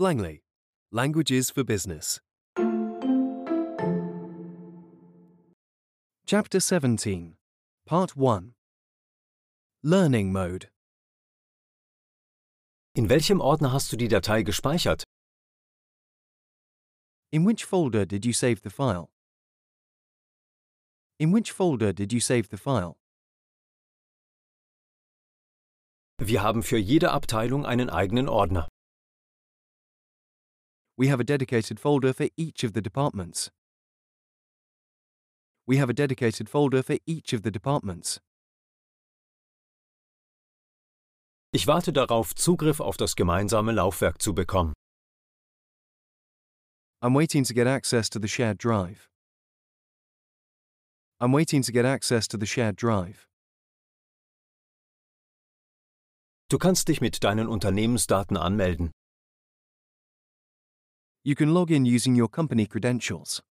[0.00, 0.40] Langley,
[0.90, 2.20] Languages for Business.
[6.24, 7.36] Chapter 17,
[7.84, 8.54] Part 1
[9.82, 10.68] Learning Mode.
[12.94, 15.04] In welchem Ordner hast du die Datei gespeichert?
[17.30, 19.10] In which folder did you save the file?
[21.18, 22.96] In which folder did you save the file?
[26.16, 28.66] Wir haben für jede Abteilung einen eigenen Ordner.
[31.00, 33.50] We have a dedicated folder for each of the departments.
[35.66, 38.20] We have a dedicated folder for each of the departments.
[41.52, 44.74] Ich warte darauf, Zugriff auf das gemeinsame Laufwerk zu bekommen.
[47.00, 49.08] I'm waiting to get access to the shared drive.
[51.18, 53.26] I'm waiting to get access to the shared drive.
[56.50, 58.90] Du kannst dich mit deinen Unternehmensdaten anmelden.
[61.22, 63.42] You can log in using your company credentials.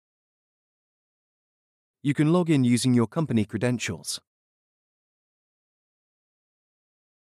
[2.02, 4.22] You can log in using your company credentials.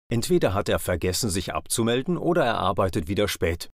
[0.10, 3.70] Entweder hat er vergessen, sich abzumelden, oder er arbeitet wieder spät.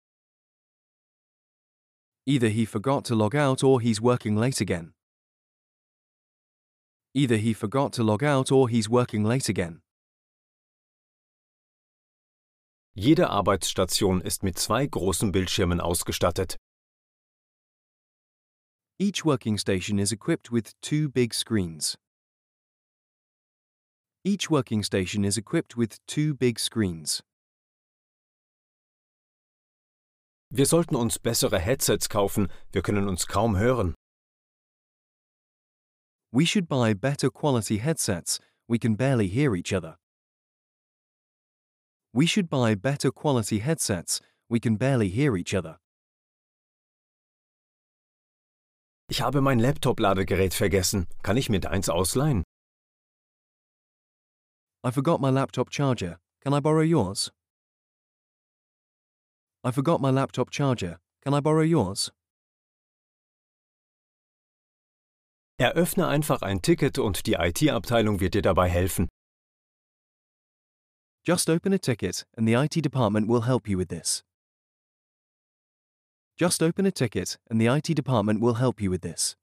[2.25, 4.93] Either he forgot to log out or he's working late again.
[7.13, 9.81] Either he forgot to log out or he's working late again.
[12.99, 16.57] Jede Arbeitsstation ist mit zwei großen Bildschirmen ausgestattet.
[18.99, 21.95] Each working station is equipped with two big screens.
[24.23, 27.21] Each working station is equipped with two big screens.
[30.49, 33.93] Wir sollten uns bessere Headsets kaufen, wir können uns kaum hören.
[36.31, 38.39] We should buy better quality headsets.
[38.67, 39.99] We can barely hear each other.
[42.17, 44.21] We should buy better quality headsets.
[44.49, 45.77] We can barely hear each other.
[49.07, 51.05] Ich habe mein Laptop-Ladegerät vergessen.
[51.21, 52.43] Kann ich mir deins ausleihen?
[54.83, 56.17] I forgot my laptop charger.
[56.41, 57.29] Can I borrow yours?
[59.63, 60.97] I forgot my laptop charger.
[61.21, 62.11] Can I borrow yours?
[65.59, 69.07] Eröffne einfach ein Ticket und die IT-Abteilung wird dir dabei helfen.
[71.27, 74.23] Just open a ticket and the IT department will help you with this.
[76.37, 79.35] Just open a ticket and the IT department will help you with this.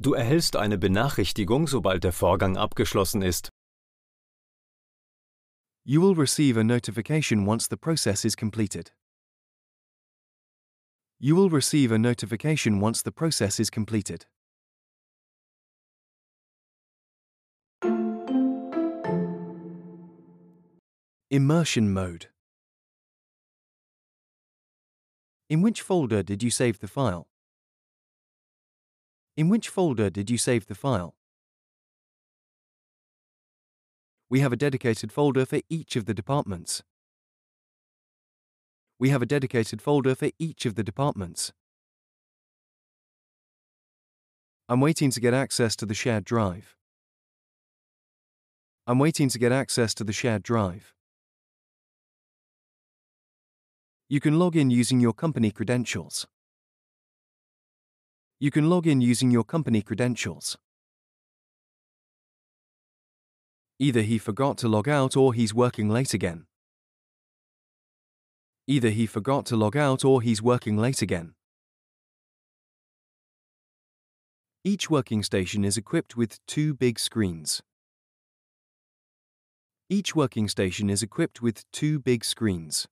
[0.00, 3.50] Du erhältst eine Benachrichtigung, sobald der Vorgang abgeschlossen ist.
[5.84, 8.90] You will receive a notification once the process is completed.
[11.18, 14.26] You will receive a notification once the process is completed.
[21.28, 22.28] Immersion mode.
[25.50, 27.26] In which folder did you save the file?
[29.36, 31.16] In which folder did you save the file?
[34.30, 36.84] We have a dedicated folder for each of the departments.
[39.00, 41.52] We have a dedicated folder for each of the departments.
[44.68, 46.76] I'm waiting to get access to the shared drive.
[48.86, 50.92] I'm waiting to get access to the shared drive.
[54.08, 56.28] You can log in using your company credentials.
[58.38, 60.56] You can log in using your company credentials.
[63.80, 66.46] Either he forgot to log out or he's working late again.
[68.68, 71.34] Either he forgot to log out or he's working late again.
[74.62, 77.60] Each working station is equipped with two big screens.
[79.90, 82.86] Each working station is equipped with two big screens.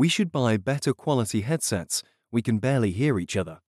[0.00, 2.02] We should buy better quality headsets.
[2.32, 3.60] We can barely hear each other.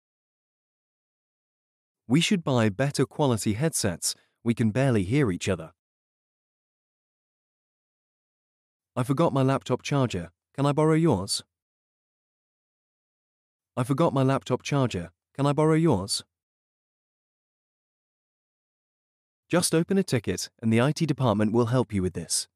[2.07, 4.15] We should buy better quality headsets.
[4.41, 5.73] We can barely hear each other.
[8.95, 10.31] I forgot my laptop charger.
[10.55, 11.43] Can I borrow yours?
[13.75, 15.11] I forgot my laptop charger.
[15.35, 16.23] Can I borrow yours?
[19.49, 22.47] Just open a ticket and the IT department will help you with this.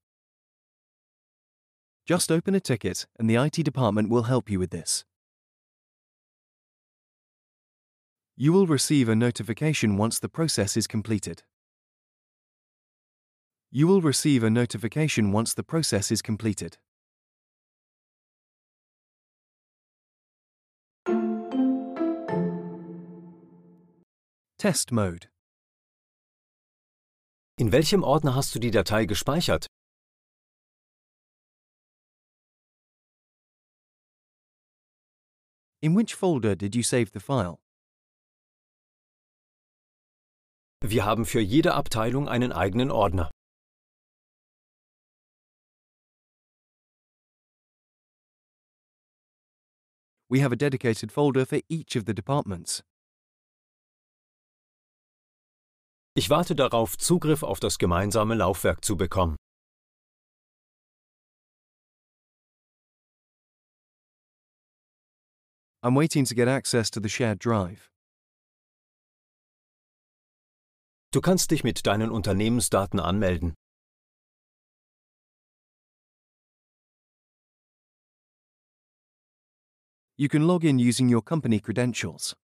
[2.06, 5.06] Just open a ticket and the IT department will help you with this.
[8.38, 11.42] You will receive a notification once the process is completed.
[13.72, 16.78] You will receive a notification once the process is completed.
[24.60, 25.30] Test mode.
[27.58, 29.68] In welchem Ordner hast du die Datei gespeichert?
[35.86, 37.60] In which folder did you save the file?
[40.82, 43.30] Wir haben für jede Abteilung einen eigenen Ordner.
[50.28, 52.82] We have a dedicated folder for each of the departments.
[56.18, 59.36] Ich warte darauf, Zugriff auf das gemeinsame Laufwerk zu bekommen.
[65.86, 67.92] I'm waiting to get access to the shared drive.
[71.12, 73.54] Du kannst dich mit deinen Unternehmensdaten anmelden.
[80.18, 82.36] You can log in using your company credentials.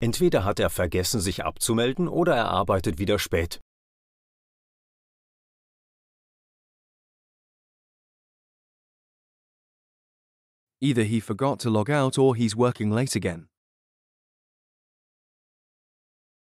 [0.00, 3.60] Entweder hat er vergessen, sich abzumelden, oder er arbeitet wieder spät.
[10.80, 13.48] Either he forgot to log out or he's working late again.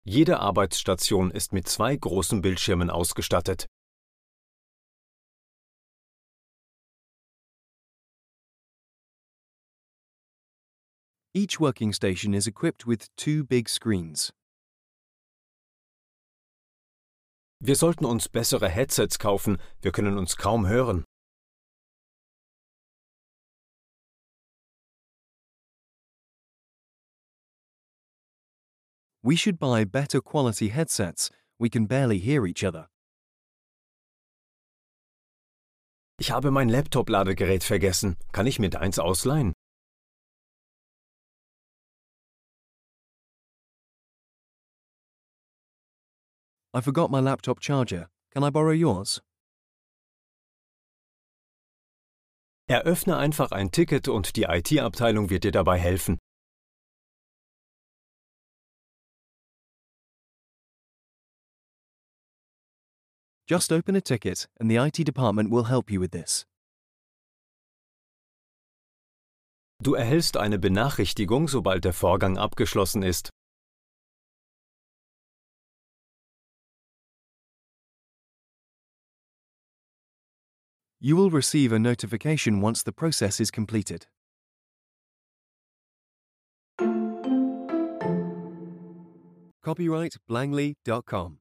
[0.05, 3.67] Jede Arbeitsstation ist mit zwei großen Bildschirmen ausgestattet.
[11.33, 14.31] Each working station is equipped with two big screens.
[17.61, 21.05] Wir sollten uns bessere Headsets kaufen, wir können uns kaum hören.
[29.21, 31.29] We should buy better quality headsets.
[31.59, 32.87] We can barely hear each other.
[36.19, 38.17] Ich habe mein Laptop-Ladegerät vergessen.
[38.31, 39.53] Kann ich mir deins ausleihen?
[46.73, 48.09] I forgot my laptop charger.
[48.31, 49.21] Can I borrow yours?
[52.69, 56.19] Eröffne einfach ein Ticket und die IT-Abteilung wird dir dabei helfen.
[63.49, 66.45] Just open a ticket and the IT department will help you with this.
[69.81, 73.31] Du erhältst eine Benachrichtigung, sobald der Vorgang abgeschlossen ist.
[80.99, 84.05] You will receive a notification once the process is completed.
[89.63, 91.39] Copyright Blangley.com.